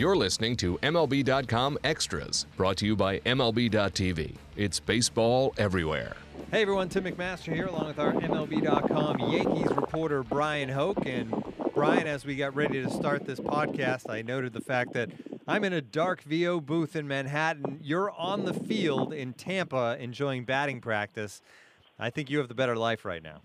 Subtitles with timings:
[0.00, 4.34] You're listening to MLB.com Extras, brought to you by MLB.tv.
[4.56, 6.16] It's baseball everywhere.
[6.50, 11.04] Hey everyone, Tim McMaster here, along with our MLB.com Yankees reporter Bryan Hoch.
[11.04, 11.44] And
[11.74, 15.10] Bryan, as we got ready to start this podcast, I noted the fact that
[15.46, 17.78] I'm in a dark VO booth in Manhattan.
[17.82, 21.42] You're on the field in Tampa enjoying batting practice.
[21.98, 23.42] I think you have the better life right now.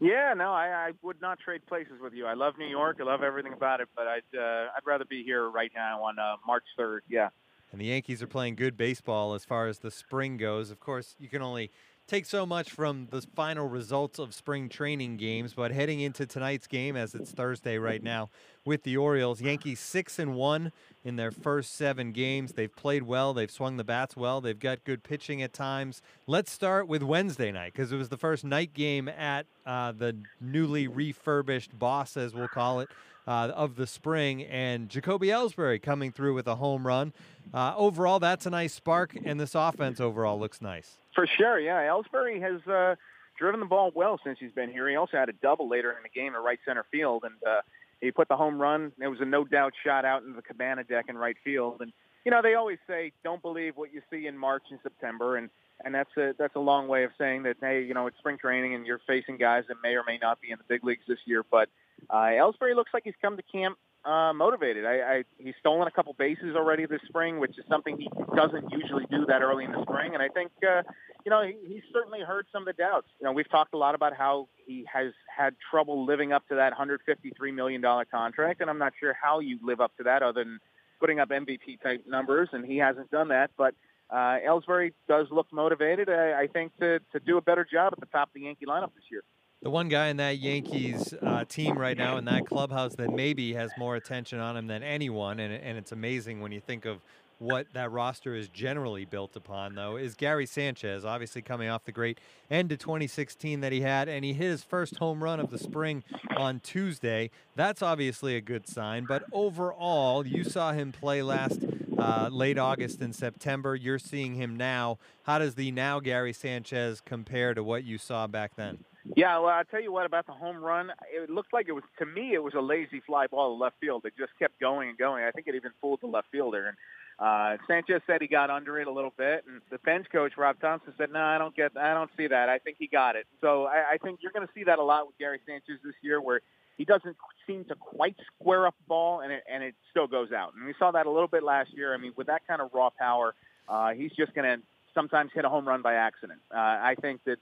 [0.00, 2.26] Yeah, no, I, I would not trade places with you.
[2.26, 2.98] I love New York.
[3.00, 6.18] I love everything about it, but I'd uh, I'd rather be here right now on
[6.18, 7.00] uh, March 3rd.
[7.08, 7.28] Yeah.
[7.72, 10.70] And the Yankees are playing good baseball as far as the spring goes.
[10.70, 11.70] Of course, you can only
[12.06, 16.66] take so much from the final results of spring training games, but heading into tonight's
[16.66, 18.28] game, as it's Thursday right now,
[18.64, 20.72] with the Orioles, Yankees six and one
[21.04, 22.52] in their first seven games.
[22.52, 23.34] They've played well.
[23.34, 24.40] They've swung the bats well.
[24.40, 26.02] They've got good pitching at times.
[26.26, 30.16] Let's start with Wednesday night because it was the first night game at uh, the
[30.40, 32.88] newly refurbished Boss, as we'll call it.
[33.26, 37.14] Uh, of the spring, and Jacoby Ellsbury coming through with a home run.
[37.54, 40.98] Uh, overall, that's a nice spark, and this offense overall looks nice.
[41.14, 41.80] For sure, yeah.
[41.88, 42.96] Ellsbury has uh,
[43.38, 44.88] driven the ball well since he's been here.
[44.90, 47.62] He also had a double later in the game at right center field, and uh,
[48.00, 48.92] he put the home run.
[49.00, 51.80] It was a no doubt shot out into the cabana deck in right field.
[51.80, 51.92] And
[52.24, 55.50] you know, they always say don't believe what you see in March and September, and
[55.84, 58.38] and that's a that's a long way of saying that hey, you know, it's spring
[58.38, 61.04] training and you're facing guys that may or may not be in the big leagues
[61.06, 61.44] this year.
[61.48, 61.68] But
[62.10, 64.84] uh, Ellsbury looks like he's come to camp uh, motivated.
[64.84, 68.70] I, I, he's stolen a couple bases already this spring, which is something he doesn't
[68.70, 70.12] usually do that early in the spring.
[70.12, 70.82] And I think, uh,
[71.24, 73.06] you know, he, he's certainly heard some of the doubts.
[73.18, 76.56] You know, we've talked a lot about how he has had trouble living up to
[76.56, 80.44] that $153 million contract, and I'm not sure how you live up to that other
[80.44, 80.58] than
[81.00, 83.50] putting up MVP type numbers, and he hasn't done that.
[83.56, 83.74] But
[84.10, 88.00] uh, Ellsbury does look motivated, I, I think, to, to do a better job at
[88.00, 89.22] the top of the Yankee lineup this year
[89.64, 93.54] the one guy in that Yankees uh, team right now in that clubhouse that maybe
[93.54, 96.98] has more attention on him than anyone, and, and it's amazing when you think of
[97.38, 101.92] what that roster is generally built upon, though, is Gary Sanchez, obviously coming off the
[101.92, 102.18] great
[102.50, 105.58] end of 2016 that he had, and he hit his first home run of the
[105.58, 106.04] spring
[106.36, 107.30] on Tuesday.
[107.56, 111.60] That's obviously a good sign, but overall, you saw him play last
[111.98, 113.74] uh, late August and September.
[113.74, 114.98] You're seeing him now.
[115.24, 118.84] How does the now Gary Sanchez compare to what you saw back then?
[119.16, 120.90] Yeah, well, I'll tell you what about the home run.
[121.12, 123.76] It looked like it was to me it was a lazy fly ball to left
[123.80, 124.06] field.
[124.06, 125.24] It just kept going and going.
[125.24, 126.68] I think it even fooled the left fielder.
[126.68, 126.76] And
[127.18, 130.58] uh, Sanchez said he got under it a little bit, and the bench coach Rob
[130.60, 132.48] Thompson said, "No, I don't get, I don't see that.
[132.48, 134.82] I think he got it." So I, I think you're going to see that a
[134.82, 136.40] lot with Gary Sanchez this year, where
[136.76, 140.32] he doesn't seem to quite square up the ball, and it and it still goes
[140.32, 140.54] out.
[140.54, 141.94] And we saw that a little bit last year.
[141.94, 143.34] I mean, with that kind of raw power,
[143.68, 144.62] uh, he's just going to
[144.94, 146.40] sometimes hit a home run by accident.
[146.52, 147.38] Uh, I think that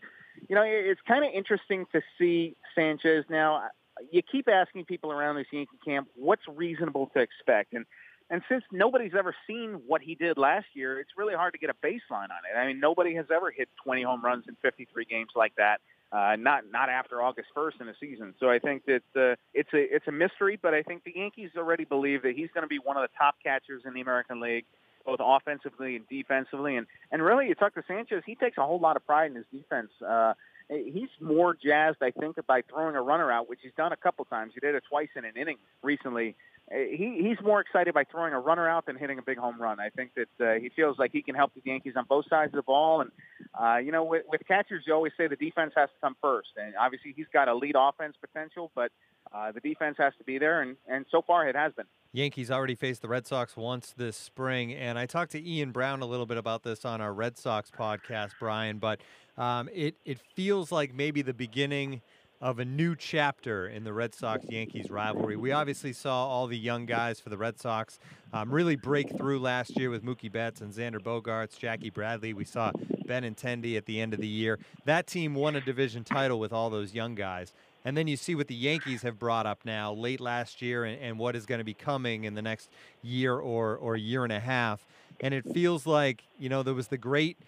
[0.48, 3.68] you know, it's kind of interesting to see Sanchez now.
[4.10, 7.84] You keep asking people around this Yankee camp what's reasonable to expect, and
[8.30, 11.68] and since nobody's ever seen what he did last year, it's really hard to get
[11.68, 12.56] a baseline on it.
[12.56, 15.82] I mean, nobody has ever hit 20 home runs in 53 games like that.
[16.12, 18.34] Uh, not not after August 1st in a season.
[18.38, 21.50] So I think that uh, it's a it's a mystery, but I think the Yankees
[21.56, 24.40] already believe that he's going to be one of the top catchers in the American
[24.40, 24.66] League
[25.04, 26.76] both offensively and defensively.
[26.76, 29.36] And and really, you talk to Sanchez, he takes a whole lot of pride in
[29.36, 29.90] his defense.
[30.06, 30.34] Uh,
[30.68, 34.24] he's more jazzed, I think, by throwing a runner out, which he's done a couple
[34.24, 34.52] times.
[34.54, 36.36] He did it twice in an inning recently.
[36.70, 39.60] Uh, he he's more excited by throwing a runner out than hitting a big home
[39.60, 39.80] run.
[39.80, 42.52] I think that uh, he feels like he can help the Yankees on both sides
[42.52, 43.00] of the ball.
[43.00, 43.10] And
[43.60, 46.48] uh, you know, with, with catchers, you always say the defense has to come first.
[46.56, 48.90] And obviously, he's got a lead offense potential, but
[49.32, 50.62] uh, the defense has to be there.
[50.62, 51.86] And and so far, it has been.
[52.12, 56.02] Yankees already faced the Red Sox once this spring, and I talked to Ian Browne
[56.02, 58.78] a little bit about this on our Red Sox podcast, Bryan.
[58.78, 59.00] But
[59.38, 62.02] um, it it feels like maybe the beginning
[62.42, 65.36] of a new chapter in the Red Sox Yankees rivalry.
[65.36, 68.00] We obviously saw all the young guys for the Red Sox
[68.32, 72.34] um, really break through last year with Mookie Betts and Xander Bogaerts, Jackie Bradley.
[72.34, 72.72] We saw
[73.06, 74.58] Ben Benintendi at the end of the year.
[74.86, 77.52] That team won a division title with all those young guys.
[77.84, 81.00] And then you see what the Yankees have brought up now late last year and,
[81.00, 82.70] and what is going to be coming in the next
[83.02, 84.84] year or, or year and a half.
[85.20, 87.38] And it feels like, you know, there was the great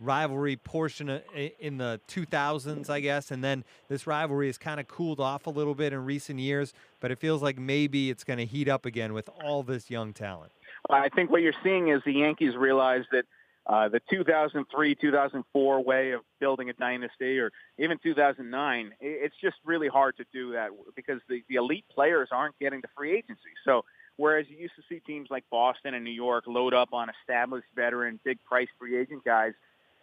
[0.00, 1.20] rivalry portion
[1.58, 3.30] in the 2000s, I guess.
[3.30, 6.72] And then this rivalry has kind of cooled off a little bit in recent years,
[7.00, 10.12] but it feels like maybe it's going to heat up again with all this young
[10.12, 10.52] talent.
[10.90, 13.24] I think what you're seeing is the Yankees realize that
[13.66, 19.88] uh, the 2003, 2004 way of building a dynasty, or even 2009, it's just really
[19.88, 23.50] hard to do that because the, the elite players aren't getting to free agency.
[23.66, 23.84] So
[24.16, 27.66] whereas you used to see teams like Boston and New York load up on established
[27.76, 29.52] veteran, big price free agent guys,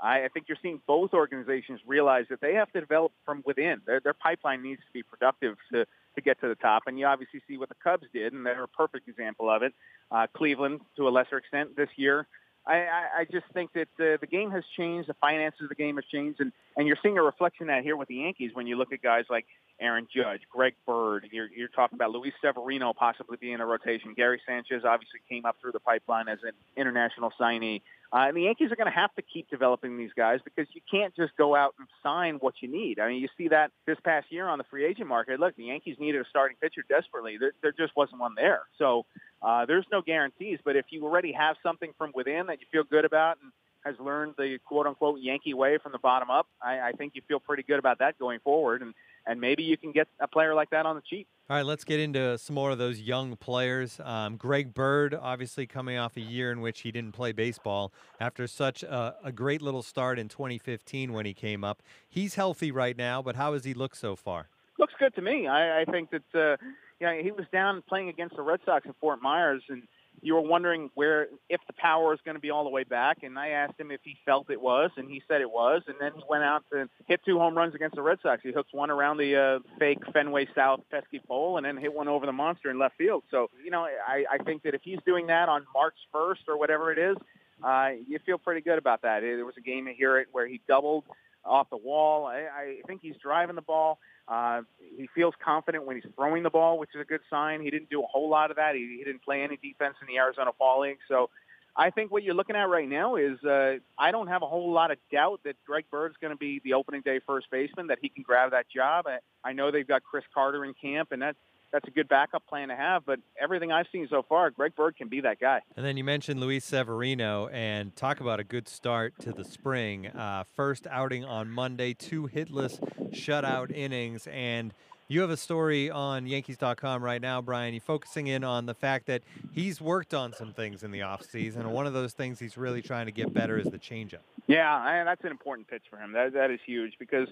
[0.05, 3.81] I, I think you're seeing both organizations realize that they have to develop from within.
[3.85, 5.85] Their, their pipeline needs to be productive to
[6.15, 6.83] to get to the top.
[6.87, 9.73] And you obviously see what the Cubs did, and they're a perfect example of it.
[10.09, 12.25] Uh, Cleveland, to a lesser extent, this year.
[12.67, 15.07] I, I, I just think that uh, the game has changed.
[15.07, 17.83] The finances of the game has changed, and, and you're seeing a reflection of that
[17.83, 19.45] here with the Yankees when you look at guys like
[19.79, 21.27] Aaron Judge, Greg Bird.
[21.31, 24.13] You're, you're talking about Luis Severino possibly being a rotation.
[24.15, 27.81] Gary Sanchez obviously came up through the pipeline as an international signee.
[28.13, 30.81] Uh, and the Yankees are going to have to keep developing these guys because you
[30.89, 32.99] can't just go out and sign what you need.
[32.99, 35.39] I mean, you see that this past year on the free agent market.
[35.39, 37.37] Look, the Yankees needed a starting pitcher desperately.
[37.37, 38.61] There, there just wasn't one there.
[38.77, 39.05] So
[39.41, 40.59] uh, there's no guarantees.
[40.63, 43.51] But if you already have something from within that you feel good about and
[43.85, 47.21] has learned the quote unquote Yankee way from the bottom up, I, I think you
[47.27, 48.81] feel pretty good about that going forward.
[48.81, 48.93] And
[49.27, 51.27] and maybe you can get a player like that on the cheap.
[51.49, 53.99] All right, let's get into some more of those young players.
[54.03, 58.47] Um, Greg Bird, obviously coming off a year in which he didn't play baseball after
[58.47, 61.83] such a, a, great little start in 2015 when he came up.
[62.07, 64.49] He's healthy right now, but how has he looked so far?
[64.79, 65.47] Looks good to me.
[65.47, 66.57] I, I think that uh,
[66.99, 69.83] you know, he was down playing against the Red Sox in Fort Myers, and
[70.21, 73.17] you were wondering where if the power is going to be all the way back,
[73.23, 75.95] and I asked him if he felt it was, and he said it was, and
[75.99, 78.41] then he went out to hit two home runs against the Red Sox.
[78.41, 82.07] He hooked one around the uh, fake Fenway South pesky pole, and then hit one
[82.07, 83.23] over the monster in left field.
[83.29, 86.57] So you know, I, I think that if he's doing that on March 1st or
[86.57, 87.17] whatever it is,
[87.63, 89.21] uh, you feel pretty good about that.
[89.21, 91.03] There was a game here where he doubled
[91.43, 92.25] off the wall.
[92.25, 93.99] I, I think he's driving the ball.
[94.27, 94.61] Uh,
[94.97, 97.61] he feels confident when he's throwing the ball, which is a good sign.
[97.61, 98.75] He didn't do a whole lot of that.
[98.75, 100.97] He, he didn't play any defense in the Arizona Fall League.
[101.07, 101.29] So
[101.75, 104.71] I think what you're looking at right now is uh, I don't have a whole
[104.71, 107.99] lot of doubt that Greg Bird's going to be the opening day first baseman, that
[108.01, 109.05] he can grab that job.
[109.07, 111.37] I, I know they've got Chris Carter in camp, and that's
[111.75, 113.05] that's a good backup plan to have.
[113.05, 115.59] But everything I've seen so far, Greg Bird can be that guy.
[115.75, 120.07] And then you mentioned Luis Severino, and talk about a good start to the spring.
[120.07, 122.79] Uh, first outing on Monday, two hitless
[123.11, 124.73] shutout innings, and
[125.09, 127.73] you have a story on Yankees.com right now, Bryan.
[127.73, 131.57] You're focusing in on the fact that he's worked on some things in the offseason,
[131.57, 134.23] and one of those things he's really trying to get better is the changeup.
[134.47, 136.13] Yeah, that's an important pitch for him.
[136.13, 137.27] That that is huge because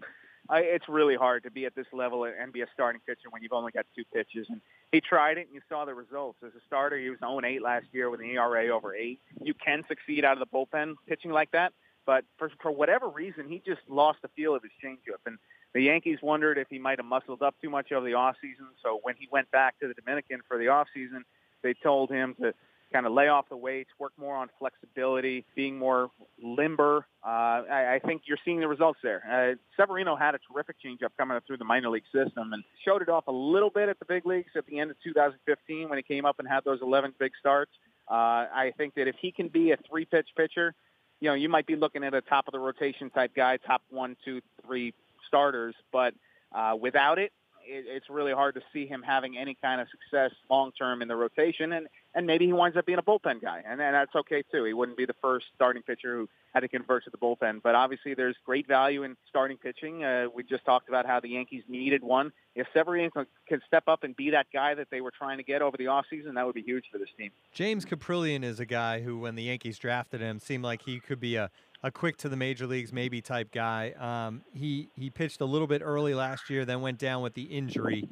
[0.49, 3.41] I, it's really hard to be at this level and be a starting pitcher when
[3.41, 4.47] you've only got two pitches.
[4.49, 4.59] And
[4.91, 6.39] he tried it, and you saw the results.
[6.45, 9.19] As a starter, he was 0-8 last year with an ERA over 8.
[9.41, 11.73] You can succeed out of the bullpen pitching like that,
[12.05, 15.19] but for, for whatever reason, he just lost the feel of his changeup.
[15.25, 15.37] And
[15.73, 18.67] the Yankees wondered if he might have muscled up too much over the offseason.
[18.83, 21.23] So when he went back to the Dominican for the offseason,
[21.61, 22.53] they told him to
[22.93, 26.09] kind of lay off the weights, work more on flexibility, being more
[26.41, 27.05] limber.
[27.25, 29.23] Uh, I, I think you're seeing the results there.
[29.29, 33.01] Uh, Severino had a terrific changeup coming up through the minor league system and showed
[33.01, 35.97] it off a little bit at the big leagues at the end of 2015 when
[35.97, 37.71] he came up and had those 11 big starts.
[38.09, 38.13] Uh,
[38.53, 40.73] I think that if he can be a three-pitch pitcher,
[41.19, 43.81] you know, you might be looking at a top of the rotation type guy, top
[43.89, 44.93] one, two, three
[45.27, 45.73] starters.
[45.91, 46.13] But
[46.53, 47.31] uh, without it,
[47.65, 51.07] it, it's really hard to see him having any kind of success long term in
[51.07, 54.15] the rotation, and and maybe he winds up being a bullpen guy, and, and that's
[54.15, 54.63] okay too.
[54.65, 57.73] He wouldn't be the first starting pitcher who had to convert to the bullpen, but
[57.73, 60.03] obviously there's great value in starting pitching.
[60.03, 62.31] Uh, we just talked about how the Yankees needed one.
[62.55, 63.09] If Severino
[63.47, 65.85] can step up and be that guy that they were trying to get over the
[65.85, 67.31] offseason, that would be huge for this team.
[67.51, 71.19] James Kaprielian is a guy who, when the Yankees drafted him, seemed like he could
[71.19, 71.49] be a
[71.83, 73.91] a quick to the major leagues maybe type guy.
[73.99, 77.43] Um, he he pitched a little bit early last year, then went down with the
[77.43, 78.09] injury.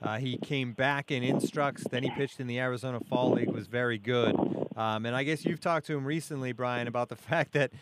[0.00, 3.66] Uh, he came back in instructs, then he pitched in the Arizona Fall League, was
[3.66, 4.36] very good.
[4.76, 7.72] Um, and I guess you've talked to him recently, Bryan, about the fact that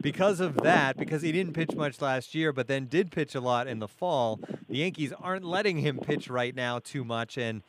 [0.00, 3.40] because of that, because he didn't pitch much last year, but then did pitch a
[3.40, 7.62] lot in the fall, the Yankees aren't letting him pitch right now too much, and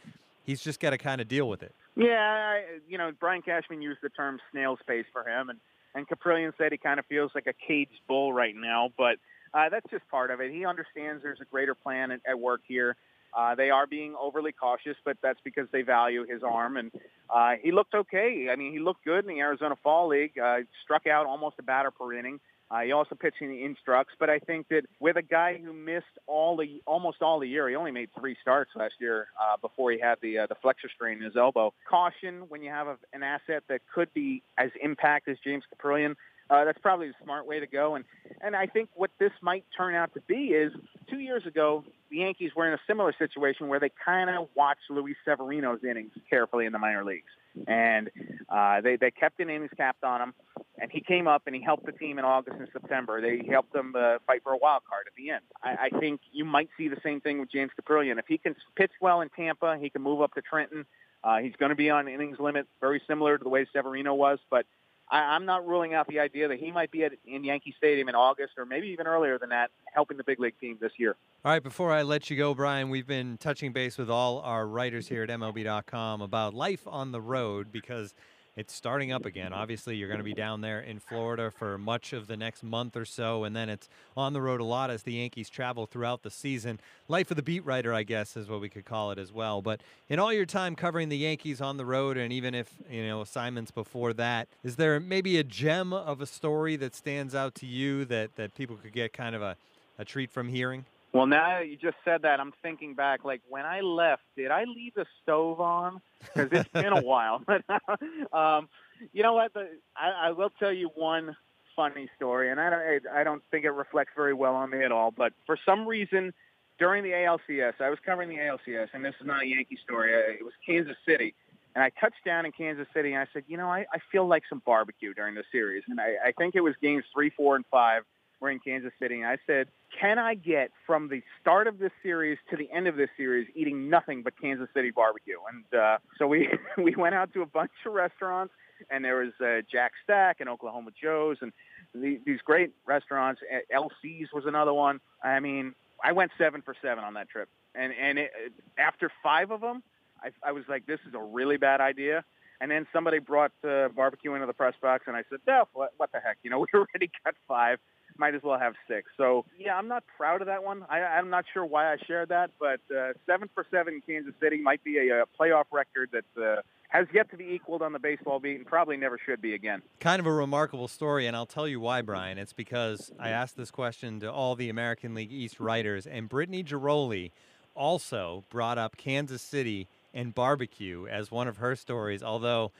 [0.44, 1.76] he's just got to kind of deal with it.
[1.96, 5.60] Yeah, I, you know, Brian Cashman used the term snail's pace for him, and
[5.96, 9.18] and Kaprielian said he kind of feels like a caged bull right now, but
[9.54, 10.52] uh, that's just part of it.
[10.52, 12.96] He understands there's a greater plan at, at work here.
[13.38, 16.78] Uh, they are being overly cautious, but that's because they value his arm.
[16.78, 16.92] And
[17.34, 18.48] uh, he looked okay.
[18.52, 20.38] I mean, he looked good in the Arizona Fall League.
[20.38, 22.40] Uh, struck out almost a batter per inning.
[22.72, 25.74] Uh, he also pitched in the instructs, but I think that with a guy who
[25.74, 29.58] missed all the almost all the year, he only made three starts last year uh,
[29.62, 31.74] before he had the uh, the flexor strain in his elbow.
[31.90, 36.16] Caution when you have a, an asset that could be as impact as James Kaprielian.
[36.52, 37.96] Uh, that's probably the smart way to go.
[37.96, 38.04] And
[38.42, 40.74] and I think what this might turn out to be is
[41.10, 44.90] two years ago the Yankees were in a similar situation where they kind of watched
[44.90, 47.32] Luis Severino's innings carefully in the minor leagues,
[47.68, 48.10] and
[48.50, 50.34] uh, they they kept an innings capped on him
[50.82, 53.22] and he came up and he helped the team in August and September.
[53.22, 55.44] They helped them uh, fight for a wild card at the end.
[55.64, 58.18] I, I think you might see the same thing with James Kaprielian.
[58.18, 60.86] If he can pitch well in Tampa, he can move up to Trenton.
[61.24, 64.40] Uh, he's going to be on innings limit, very similar to the way Severino was.
[64.50, 64.66] But
[65.12, 68.10] I, I'm not ruling out the idea that he might be at, in Yankee Stadium
[68.10, 71.16] in August or maybe even earlier than that, helping the big league team this year.
[71.44, 74.66] All right, before I let you go, Bryan, we've been touching base with all our
[74.66, 78.14] writers here at MLB.com about life on the road because
[78.56, 79.54] it's starting up again.
[79.54, 82.98] Obviously, you're going to be down there in Florida for much of the next month
[82.98, 86.24] or so, and then it's on the road a lot as the Yankees travel throughout
[86.24, 86.80] the season.
[87.08, 89.62] Life of the beat writer, I guess, is what we could call it as well.
[89.62, 93.08] But in all your time covering the Yankees on the road, and even if, you
[93.08, 97.56] know, assignments before that, is there maybe a gem of a story that stands out
[97.56, 99.56] to you that, that people could get kind of a,
[99.98, 100.86] a treat from hearing?
[101.14, 103.26] Well, now you just said that, I'm thinking back.
[103.26, 106.02] Like when I left, did I leave the stove on?
[106.20, 107.42] Because it's been a while.
[107.46, 107.64] But
[108.34, 108.70] um,
[109.12, 109.54] you know what?
[109.54, 111.36] The, I, I will tell you one
[111.76, 114.92] funny story, and I don't, I don't think it reflects very well on me at
[114.92, 115.12] all.
[115.12, 116.34] But for some reason,
[116.80, 120.14] during the ALCS, I was covering the ALCS, and this is not a Yankee story.
[120.14, 121.34] It was Kansas City.
[121.76, 124.28] And I touched down in Kansas City, and I said, you know, I, I feel
[124.28, 125.84] like some barbecue during the series.
[125.88, 128.04] And I, I think it was games three, four, and five
[128.42, 129.68] we're in Kansas City, and I said,
[129.98, 133.48] can I get from the start of this series to the end of this series
[133.56, 135.38] eating nothing but Kansas City barbecue?
[135.54, 138.54] And uh, so we we went out to a bunch of restaurants,
[138.90, 141.54] and there was uh, Jack Stack and Oklahoma Joe's, and
[141.94, 143.42] the, these great restaurants.
[143.74, 145.00] LC's was another one.
[145.24, 148.32] I mean, I went seven for seven on that trip, and and it,
[148.80, 149.84] after five of them,
[150.24, 152.26] I, I was like, this is a really bad idea.
[152.60, 155.94] And then somebody brought uh, barbecue into the press box, and I said, "No, what,
[155.98, 156.38] what the heck?
[156.44, 157.80] You know, we already got five
[158.22, 159.10] might as well have six.
[159.18, 160.86] So yeah, I'm not proud of that one.
[160.90, 164.34] I, I'm not sure why I shared that, but uh, seven for seven in Kansas
[164.40, 167.94] City might be a, a playoff record that uh, has yet to be equaled on
[167.94, 169.82] the baseball beat and probably never should be again.
[170.00, 172.38] Kind of a remarkable story, and I'll tell you why, Bryan.
[172.38, 176.64] It's because I asked this question to all the American League East writers, and Brittany
[176.64, 177.32] Ghiroli
[177.76, 182.72] also brought up Kansas City and barbecue as one of her stories, although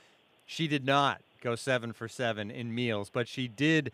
[0.46, 3.90] she did not go seven for seven in meals, but she did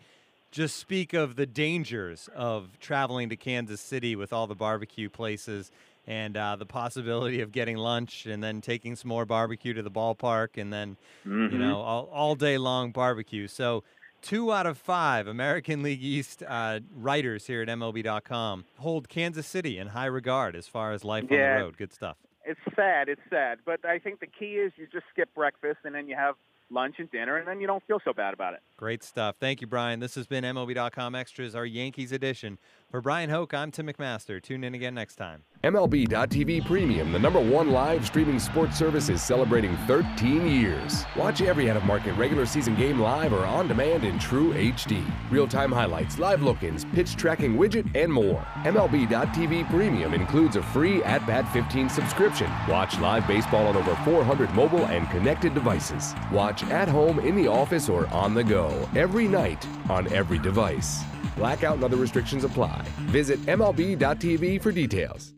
[0.51, 5.71] just speak of the dangers of traveling to Kansas City with all the barbecue places
[6.07, 9.91] and uh, the possibility of getting lunch and then taking some more barbecue to the
[9.91, 11.53] ballpark and then, mm-hmm.
[11.53, 13.47] you know, all, all day long barbecue.
[13.47, 13.83] So,
[14.21, 19.77] two out of five American League East uh, writers here at MLB.com hold Kansas City
[19.77, 21.37] in high regard as far as life yeah.
[21.37, 21.77] on the road.
[21.77, 22.17] Good stuff.
[22.43, 23.07] It's sad.
[23.07, 23.59] It's sad.
[23.63, 26.35] But I think the key is you just skip breakfast and then you have
[26.71, 28.61] lunch and dinner, and then you don't feel so bad about it.
[28.77, 29.35] Great stuff.
[29.39, 29.99] Thank you, Bryan.
[29.99, 32.57] This has been MLB.com Extras, our Yankees edition.
[32.89, 34.41] For Bryan Hoch, I'm Tim McMaster.
[34.41, 35.43] Tune in again next time.
[35.63, 41.03] MLB.tv Premium, the number one live streaming sports service, is celebrating 13 years.
[41.15, 45.03] Watch every out of market regular season game live or on demand in true HD.
[45.29, 48.41] Real time highlights, live look ins, pitch tracking widget, and more.
[48.63, 52.49] MLB.tv Premium includes a free At Bat 15 subscription.
[52.69, 56.15] Watch live baseball on over 400 mobile and connected devices.
[56.61, 61.03] Watch at home, in the office, or on the go every night on every device.
[61.35, 62.85] Blackout and other restrictions apply.
[63.07, 65.33] Visit MLB.tv for details.